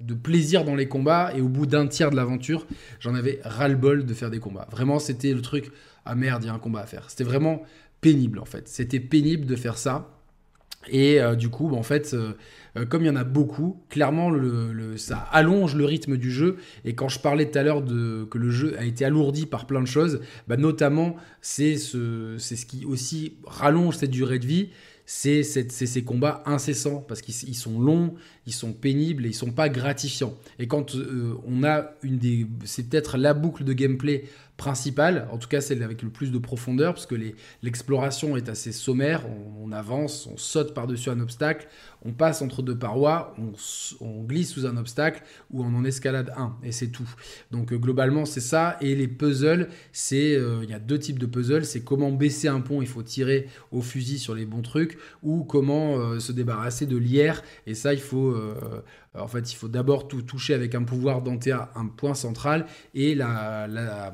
[0.00, 1.32] de, plaisir dans les combats.
[1.36, 2.66] Et au bout d'un tiers de l'aventure,
[3.00, 4.68] j'en avais ras-le-bol de faire des combats.
[4.70, 5.72] Vraiment, c'était le truc
[6.04, 7.10] ah merde, il y a un combat à faire.
[7.10, 7.62] C'était vraiment
[8.00, 8.68] pénible en fait.
[8.68, 10.15] C'était pénible de faire ça.
[10.88, 12.32] Et euh, du coup, bah, en fait, euh,
[12.76, 14.30] euh, comme il y en a beaucoup, clairement,
[14.96, 16.56] ça allonge le rythme du jeu.
[16.84, 19.80] Et quand je parlais tout à l'heure que le jeu a été alourdi par plein
[19.80, 24.68] de choses, bah, notamment, c'est ce, qui aussi rallonge cette durée de vie
[25.08, 29.68] c'est ces combats incessants parce qu'ils sont longs, ils sont pénibles et ils sont pas
[29.68, 30.34] gratifiants.
[30.58, 30.96] Et quand
[31.46, 34.24] on a une des, c'est peut-être la boucle de gameplay
[34.56, 37.16] principale, en tout cas celle avec le plus de profondeur, parce que
[37.62, 39.22] l'exploration est assez sommaire,
[39.62, 41.68] on, avance, on saute par-dessus un obstacle,
[42.04, 43.34] on passe entre deux parois,
[44.00, 47.08] on, glisse sous un obstacle ou on en escalade un, et c'est tout.
[47.50, 51.18] Donc euh, globalement c'est ça, et les puzzles, c'est euh, il y a deux types
[51.18, 54.62] de puzzles, c'est comment baisser un pont, il faut tirer au fusil sur les bons
[54.62, 58.34] trucs, ou comment euh, se débarrasser de lierre, et ça il faut
[59.18, 63.14] en fait, il faut d'abord tout toucher avec un pouvoir d'enterre, un point central, et
[63.14, 64.12] la, la,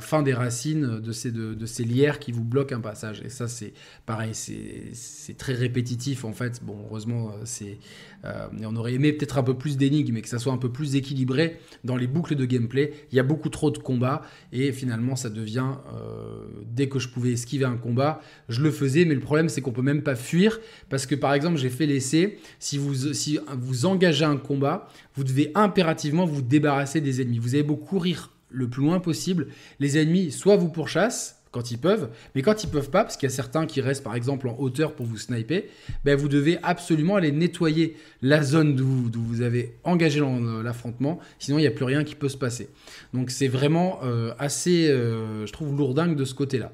[0.00, 3.22] fin des racines de ces, de, ces lierres qui vous bloquent un passage.
[3.24, 3.72] Et ça, c'est
[4.06, 6.62] pareil, c'est très répétitif en fait.
[6.64, 7.78] Bon, heureusement, c'est
[8.24, 10.70] euh, on aurait aimé peut-être un peu plus d'énigmes et que ça soit un peu
[10.70, 12.92] plus équilibré dans les boucles de gameplay.
[13.10, 14.22] Il y a beaucoup trop de combats
[14.52, 19.04] et finalement, ça devient euh, dès que je pouvais esquiver un combat, je le faisais.
[19.04, 21.86] Mais le problème, c'est qu'on peut même pas fuir parce que par exemple, j'ai fait
[21.86, 22.38] l'essai.
[22.58, 27.38] Si vous si vous engagez un combat, vous devez impérativement vous débarrasser des ennemis.
[27.38, 29.48] Vous avez beau courir le plus loin possible,
[29.80, 33.28] les ennemis soit vous pourchassent, quand ils peuvent, mais quand ils peuvent pas, parce qu'il
[33.28, 35.64] y a certains qui restent par exemple en hauteur pour vous sniper,
[36.04, 40.20] ben vous devez absolument aller nettoyer la zone d'où vous avez engagé
[40.64, 42.70] l'affrontement, sinon il n'y a plus rien qui peut se passer.
[43.12, 46.72] Donc c'est vraiment euh, assez, euh, je trouve, lourdingue de ce côté-là.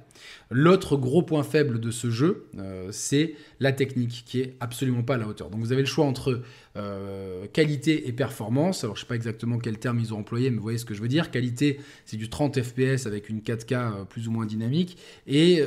[0.50, 5.14] L'autre gros point faible de ce jeu, euh, c'est la technique qui est absolument pas
[5.14, 5.50] à la hauteur.
[5.50, 6.40] Donc vous avez le choix entre
[6.76, 8.82] euh, qualité et performance.
[8.82, 10.94] Alors je sais pas exactement quel terme ils ont employé, mais vous voyez ce que
[10.94, 11.30] je veux dire.
[11.30, 14.96] Qualité, c'est du 30 fps avec une 4K euh, plus ou moins dynamique.
[15.26, 15.62] Et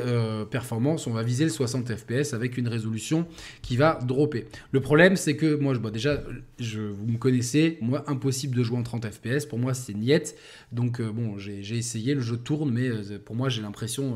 [0.49, 3.27] performance, on va viser le 60 fps avec une résolution
[3.61, 4.47] qui va dropper.
[4.71, 6.23] Le problème, c'est que moi, je, déjà,
[6.59, 9.45] je, vous me connaissez, moi, impossible de jouer en 30 fps.
[9.45, 10.35] Pour moi, c'est niette.
[10.71, 14.15] Donc bon, j'ai essayé, le jeu tourne, mais pour moi, j'ai l'impression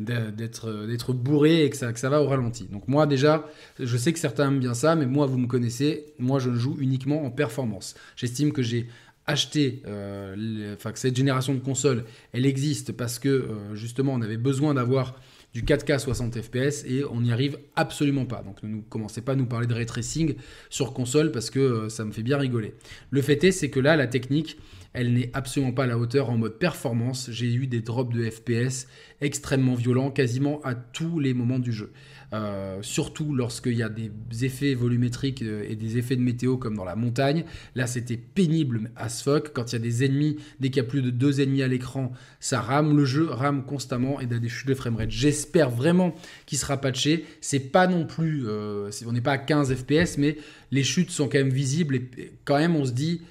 [0.00, 2.64] d'être d'être bourré et que ça, que ça va au ralenti.
[2.64, 3.46] Donc moi déjà,
[3.78, 6.76] je sais que certains aiment bien ça, mais moi vous me connaissez, moi je joue
[6.80, 7.94] uniquement en performance.
[8.16, 8.88] J'estime que j'ai
[9.26, 14.22] acheté, euh, enfin que cette génération de consoles, elle existe parce que euh, justement on
[14.22, 15.14] avait besoin d'avoir
[15.52, 18.42] du 4K 60 fps et on n'y arrive absolument pas.
[18.42, 20.36] Donc ne commencez pas à nous parler de ray tracing
[20.68, 22.74] sur console parce que euh, ça me fait bien rigoler.
[23.10, 24.58] Le fait est, c'est que là, la technique,
[24.92, 27.30] elle n'est absolument pas à la hauteur en mode performance.
[27.30, 28.86] J'ai eu des drops de FPS
[29.20, 31.92] extrêmement violents quasiment à tous les moments du jeu.
[32.32, 34.12] Euh, surtout lorsqu'il y a des
[34.42, 37.44] effets volumétriques euh, et des effets de météo comme dans la montagne.
[37.74, 39.52] Là, c'était pénible as fuck.
[39.52, 41.68] Quand il y a des ennemis, dès qu'il y a plus de deux ennemis à
[41.68, 42.96] l'écran, ça rame.
[42.96, 45.10] Le jeu rame constamment et a des chutes de framerate.
[45.10, 46.14] J'espère vraiment
[46.46, 47.24] qu'il sera patché.
[47.40, 50.36] C'est pas non plus, euh, on n'est pas à 15 FPS, mais
[50.70, 53.22] les chutes sont quand même visibles et quand même on se dit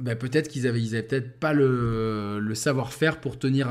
[0.00, 3.68] bah, peut-être qu'ils avaient, ils avaient peut-être pas le, savoir-faire pour tenir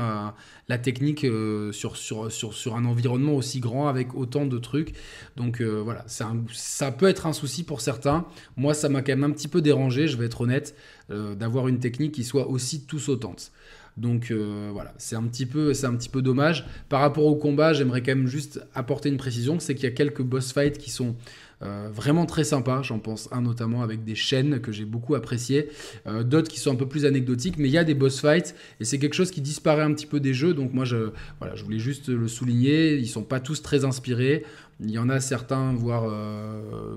[0.68, 4.94] la technique euh, sur, sur, sur, sur, un environnement aussi grand avec autant de trucs.
[5.36, 8.24] Donc euh, voilà, un, ça peut être un souci pour certains.
[8.56, 10.74] Moi, ça m'a quand même un petit peu dérangé, je vais être honnête,
[11.10, 13.52] euh, d'avoir une technique qui soit aussi tout sautante.
[13.96, 16.66] Donc voilà, c'est un, petit peu, c'est un petit peu dommage.
[16.88, 19.94] Par rapport au combat, j'aimerais quand même juste apporter une précision, c'est qu'il y a
[19.94, 21.14] quelques boss fights qui sont
[21.64, 25.68] euh, vraiment très sympa, j'en pense un notamment avec des chaînes que j'ai beaucoup apprécié,
[26.06, 28.54] euh, d'autres qui sont un peu plus anecdotiques, mais il y a des boss fights
[28.80, 31.54] et c'est quelque chose qui disparaît un petit peu des jeux, donc moi je, voilà,
[31.54, 34.44] je voulais juste le souligner, ils sont pas tous très inspirés,
[34.80, 36.96] il y en a certains, voire euh,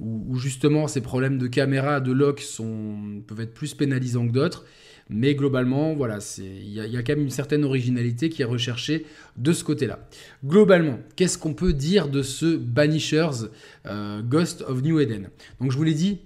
[0.00, 4.64] où, justement ces problèmes de caméra, de lock sont, peuvent être plus pénalisants que d'autres.
[5.10, 9.04] Mais globalement, voilà, il y, a quand même une certaine originalité qui est recherchée
[9.36, 10.08] de ce côté-là.
[10.44, 13.48] Globalement, qu'est-ce qu'on peut dire de ce Banishers
[13.86, 15.28] euh, Ghost of New Eden?
[15.60, 16.20] Donc je vous l'ai dit,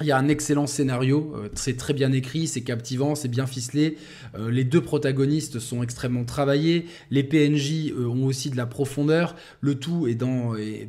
[0.00, 3.46] il y a un excellent scénario, euh, c'est très bien écrit, c'est captivant, c'est bien
[3.46, 3.96] ficelé.
[4.38, 6.86] Euh, les deux protagonistes sont extrêmement travaillés.
[7.10, 9.34] Les PNJ ont aussi de la profondeur.
[9.60, 10.06] Le tout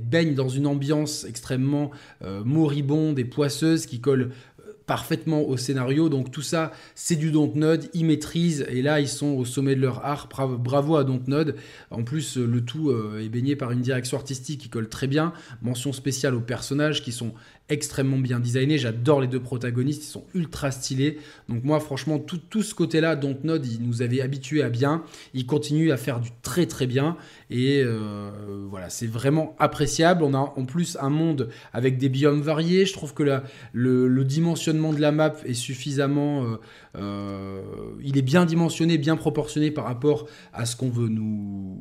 [0.03, 1.89] baigne dans une ambiance extrêmement
[2.45, 4.31] moribonde et poisseuse qui colle
[4.87, 6.09] parfaitement au scénario.
[6.09, 9.81] Donc tout ça, c'est du Dontnod, ils maîtrisent et là ils sont au sommet de
[9.81, 10.27] leur art.
[10.57, 11.55] Bravo à Dontnod.
[11.91, 15.33] En plus, le tout euh, est baigné par une direction artistique qui colle très bien.
[15.61, 17.33] Mention spéciale aux personnages qui sont
[17.69, 18.77] extrêmement bien designés.
[18.77, 21.17] J'adore les deux protagonistes, ils sont ultra stylés.
[21.49, 25.03] Donc moi, franchement, tout, tout ce côté-là, Dontnod, il nous avait habitués à bien.
[25.33, 27.17] Il continue à faire du très très bien.
[27.49, 28.29] Et euh,
[28.69, 30.23] voilà, c'est vraiment appréciable.
[30.23, 32.85] On a en plus un monde avec des biomes variés.
[32.85, 36.43] Je trouve que la, le, dimensionnement de la map est suffisamment...
[36.43, 36.57] Euh,
[36.97, 37.61] euh,
[38.03, 41.77] il est bien dimensionné, bien proportionné par rapport à ce qu'on veut nous,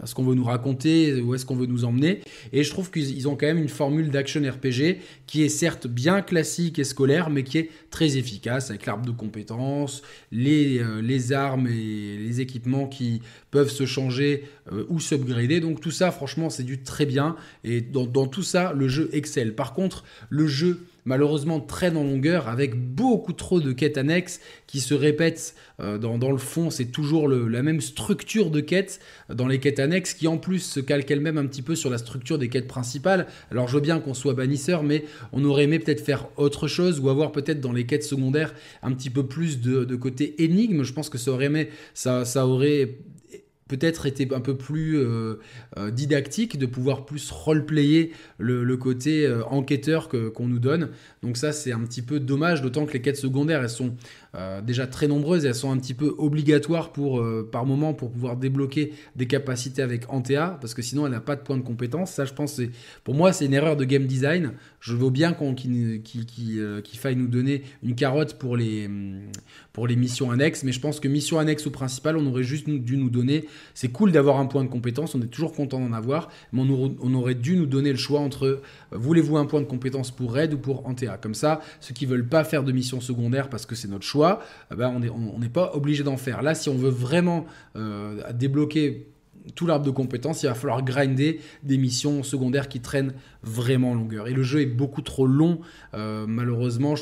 [0.00, 2.20] à ce qu'on veut nous raconter, où est-ce qu'on veut nous emmener.
[2.52, 6.22] Et je trouve qu'ils ont quand même une formule d'action RPG qui est certes bien
[6.22, 11.66] classique et scolaire, mais qui est très efficace avec l'arbre de compétences, les, euh, armes
[11.66, 15.60] et les équipements qui peuvent se changer euh, ou s'upgrader.
[15.60, 17.36] Donc tout ça, franchement, c'est du très bien.
[17.64, 19.54] Et dans, dans tout ça, le jeu excelle.
[19.54, 24.80] Par contre, le jeu malheureusement traîne en longueur avec beaucoup trop de quêtes annexes qui
[24.80, 26.70] se répètent euh, dans, le fond.
[26.70, 29.00] C'est toujours la même structure de quêtes
[29.32, 31.98] dans les quêtes annexes qui en plus se calquent elles-mêmes un petit peu sur la
[31.98, 33.26] structure des quêtes principales.
[33.50, 37.00] Alors je veux bien qu'on soit bannisseur, mais on aurait aimé peut-être faire autre chose
[37.00, 40.82] ou avoir peut-être dans les quêtes secondaires un petit peu plus de, côté énigme.
[40.82, 42.98] Je pense que ça aurait aimé, ça aurait
[43.68, 45.40] peut-être été un peu plus euh,
[45.76, 50.90] euh, didactique, de pouvoir plus roleplayer le, le côté euh, enquêteur qu'on nous donne.
[51.22, 53.94] Donc ça, c'est un petit peu dommage, d'autant que les quêtes secondaires, elles sont
[54.62, 56.92] déjà très nombreuses et elles sont un petit peu obligatoires
[57.50, 61.36] par moment pour pouvoir débloquer des capacités avec Antea, parce que sinon elle n'a pas
[61.36, 62.12] de point de compétence.
[62.12, 62.60] Ça, je pense,
[63.02, 64.52] pour moi, c'est une erreur de game design.
[64.86, 68.88] Je veux bien qu'il euh, faille nous donner une carotte pour les,
[69.72, 72.70] pour les missions annexes, mais je pense que mission annexe ou principale, on aurait juste
[72.70, 73.46] dû nous donner.
[73.74, 77.14] C'est cool d'avoir un point de compétence, on est toujours content d'en avoir, mais on,
[77.14, 80.58] aurait dû nous donner le choix entre voulez-vous un point de compétence pour Raid ou
[80.58, 81.18] pour Antea.
[81.20, 84.40] Comme ça, ceux qui veulent pas faire de mission secondaire parce que c'est notre choix,
[84.70, 86.42] ben, on n'est pas obligé d'en faire.
[86.42, 87.44] Là, si on veut vraiment
[87.74, 89.08] euh, débloquer
[89.54, 93.94] tout l'arbre de compétences, il va falloir grinder des missions secondaires qui traînent vraiment en
[93.94, 94.28] longueur.
[94.28, 95.60] Et le jeu est beaucoup trop long,
[95.94, 96.94] euh, malheureusement.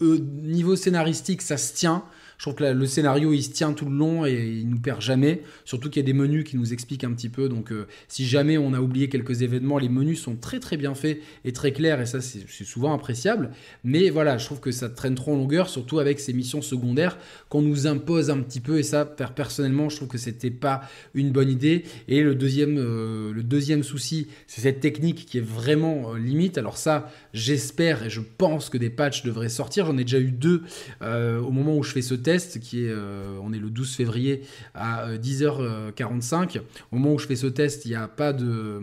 [0.00, 2.04] niveau scénaristique, ça se tient.
[2.38, 5.00] Je trouve que le scénario il se tient tout le long et il nous perd
[5.00, 5.42] jamais.
[5.64, 7.48] Surtout qu'il y a des menus qui nous expliquent un petit peu.
[7.48, 10.94] Donc euh, si jamais on a oublié quelques événements, les menus sont très très bien
[10.94, 13.50] faits et très clairs et ça c'est souvent appréciable.
[13.84, 17.18] Mais voilà, je trouve que ça traîne trop en longueur, surtout avec ces missions secondaires
[17.48, 20.82] qu'on nous impose un petit peu et ça, personnellement, je trouve que c'était pas
[21.14, 21.84] une bonne idée.
[22.08, 26.58] Et le deuxième, euh, le deuxième souci, c'est cette technique qui est vraiment euh, limite.
[26.58, 29.86] Alors ça, j'espère et je pense que des patchs devraient sortir.
[29.86, 30.62] J'en ai déjà eu deux
[31.00, 32.94] au moment où je fais ce test, qui est,
[33.42, 34.42] on est le 12 février
[34.74, 36.58] à 10h45.
[36.58, 38.80] Au moment où je fais ce test, il n'y a pas de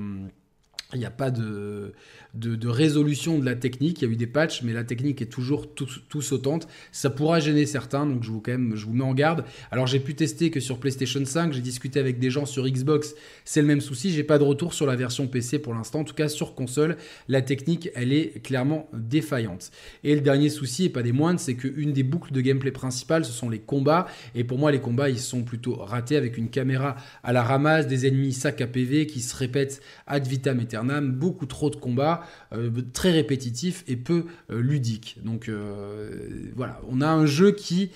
[0.94, 1.94] il n'y a pas de,
[2.34, 4.02] de, résolution de la technique.
[4.02, 6.68] Il y a eu des patchs, mais la technique est toujours tout, sautante.
[6.92, 9.46] Ça pourra gêner certains, donc je vous, quand même, je vous mets en garde.
[9.72, 13.16] Alors j'ai pu tester que sur PlayStation 5, j'ai discuté avec des gens sur Xbox,
[13.46, 14.12] c'est le même souci.
[14.12, 16.00] J'ai pas de retour sur la version PC pour l'instant.
[16.00, 19.72] En tout cas, sur console, la technique, elle est clairement défaillante.
[20.04, 23.26] Et le dernier souci, et pas des moindres, c'est qu'une des boucles de gameplay principales,
[23.26, 24.08] ce sont les combats.
[24.34, 27.88] Et pour moi, les combats, ils sont plutôt ratés avec une caméra à la ramasse,
[27.88, 32.23] des ennemis sac à PV qui se répètent ad vitam aeternam, beaucoup trop de combats.
[32.54, 35.18] Euh, très répétitif et peu euh, ludique.
[35.24, 37.92] Donc euh, voilà, on a un jeu qui,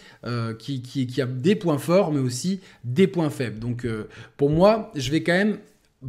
[0.58, 3.60] qui, a des points forts mais aussi des points faibles.
[3.60, 3.86] Donc
[4.36, 5.58] pour moi, je vais quand même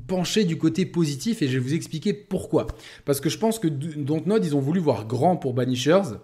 [0.07, 2.67] pencher du côté positif et je vais vous expliquer pourquoi.
[3.05, 6.19] Parce que je pense que Dontnod, ils ont voulu voir grand pour Banishers.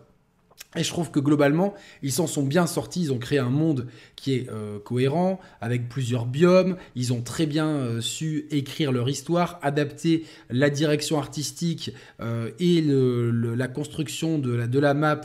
[0.77, 3.03] Et je trouve que globalement, ils s'en sont bien sortis.
[3.03, 3.87] Ils ont créé un monde
[4.17, 6.77] qui est euh, cohérent, avec plusieurs biomes.
[6.97, 12.83] Ils ont très bien euh, su écrire leur histoire, adapter la direction artistique euh, et
[12.83, 15.21] la construction de la, de la map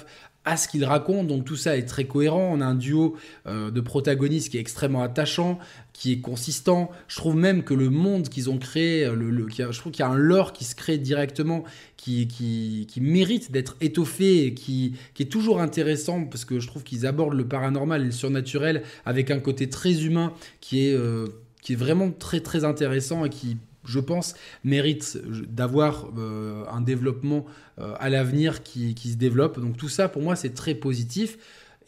[0.50, 1.24] à ce qu'ils racontent.
[1.24, 2.50] Donc tout ça est très cohérent.
[2.52, 5.60] On a un duo de protagonistes qui est extrêmement attachant,
[5.94, 6.92] qui est consistant.
[7.08, 10.10] Je trouve même que le monde qu'ils ont créé, le, je trouve qu'il y a
[10.10, 11.64] un lore qui se crée directement,
[11.98, 17.06] qui, qui, mérite d'être étoffé qui, qui, est toujours intéressant parce que je trouve qu'ils
[17.06, 21.28] abordent le paranormal et le surnaturel avec un côté très humain qui est, euh,
[21.62, 27.46] qui est vraiment très très intéressant et qui je pense, mérite d'avoir euh, un développement
[27.80, 29.60] euh, à l'avenir qui, qui, se développe.
[29.60, 31.38] Donc tout ça, pour moi, c'est très positif.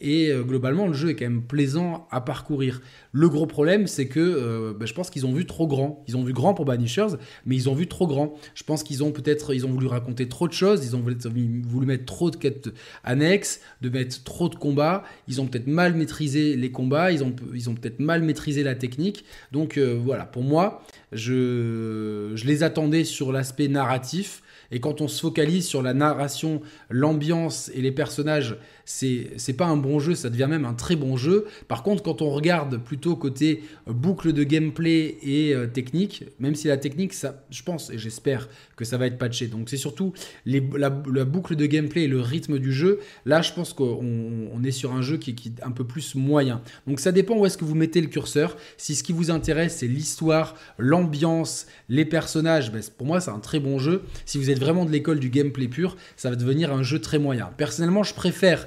[0.04, 2.82] Et euh, globalement, le jeu est quand même plaisant à parcourir.
[3.12, 6.02] Le gros problème, c'est que euh, bah, je pense qu'ils ont vu trop grand.
[6.08, 7.14] Ils ont vu grand pour Banishers,
[7.46, 8.34] mais ils ont vu trop grand.
[8.54, 10.84] Je pense qu'ils ont peut-être, ils ont voulu raconter trop de choses.
[10.84, 12.70] Ils ont voulu, mettre trop de quêtes
[13.04, 15.04] annexes, de mettre trop de combats.
[15.28, 17.12] Ils ont peut-être mal maîtrisé les combats.
[17.12, 19.24] Ils ont, ils ont peut-être mal maîtrisé la technique.
[19.52, 24.42] Donc euh, voilà, pour moi, je, je les attendais sur l'aspect narratif.
[24.72, 29.76] Et quand on se focalise sur la narration, l'ambiance et les personnages, c'est pas un
[29.76, 31.46] bon jeu, ça devient même un très bon jeu.
[31.68, 36.54] Par contre, quand on regarde plutôt côté euh, boucle de gameplay et euh, technique, même
[36.54, 39.46] si la technique, ça, je pense et j'espère que ça va être patché.
[39.46, 40.12] Donc c'est surtout
[40.46, 43.00] les, la, boucle de gameplay et le rythme du jeu.
[43.24, 46.62] Là, je pense qu'on est sur un jeu qui, qui, est un peu plus moyen.
[46.86, 48.56] Donc ça dépend où est-ce que vous mettez le curseur.
[48.76, 53.38] Si ce qui vous intéresse, c'est l'histoire, l'ambiance, les personnages, ben, pour moi, c'est un
[53.38, 54.02] très bon jeu.
[54.26, 57.18] Si vous êtes vraiment de l'école du gameplay pur, ça va devenir un jeu très
[57.18, 57.50] moyen.
[57.56, 58.66] Personnellement, je préfère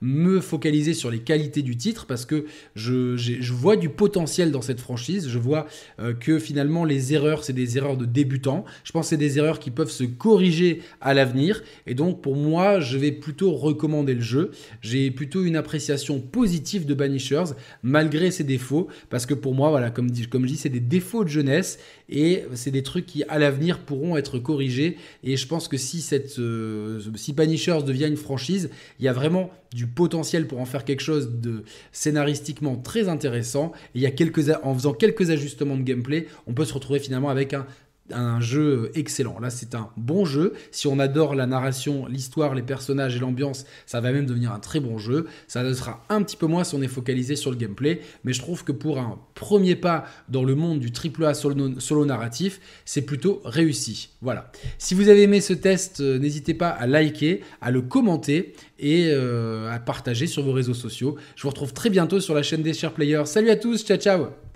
[0.00, 4.62] me focaliser sur les qualités du titre parce que je, je vois du potentiel dans
[4.62, 5.28] cette franchise.
[5.28, 5.66] Je vois
[5.98, 8.64] euh, que finalement les erreurs, c'est des erreurs de débutants.
[8.84, 11.62] Je pense que c'est des erreurs qui peuvent se corriger à l'avenir.
[11.86, 14.50] Et donc pour moi, je vais plutôt recommander le jeu.
[14.80, 19.90] J'ai plutôt une appréciation positive de Banishers malgré ses défauts parce que pour moi, voilà,
[19.90, 23.22] comme, dit, comme je dis, c'est des défauts de jeunesse et c'est des trucs qui
[23.24, 24.96] à l'avenir pourront être corrigés.
[25.24, 29.12] Et je pense que si, cette, euh, si Banishers devient une franchise, il y a
[29.12, 33.72] vraiment du potentiel pour en faire quelque chose de scénaristiquement très intéressant.
[33.94, 36.98] Et il y a quelques, en faisant quelques ajustements de gameplay, on peut se retrouver
[36.98, 37.66] finalement avec un
[38.12, 39.38] un jeu excellent.
[39.40, 40.54] Là, c'est un bon jeu.
[40.70, 44.58] Si on adore la narration, l'histoire, les personnages et l'ambiance, ça va même devenir un
[44.58, 45.26] très bon jeu.
[45.48, 48.00] Ça sera un petit peu moins si on est focalisé sur le gameplay.
[48.24, 52.04] Mais je trouve que pour un premier pas dans le monde du AAA solo, solo
[52.04, 54.10] narratif, c'est plutôt réussi.
[54.20, 54.50] Voilà.
[54.78, 59.08] Si vous avez aimé ce test, euh, n'hésitez pas à liker, à le commenter et
[59.10, 61.16] euh, à partager sur vos réseaux sociaux.
[61.36, 63.26] Je vous retrouve très bientôt sur la chaîne des Share Players.
[63.26, 64.49] Salut à tous, ciao ciao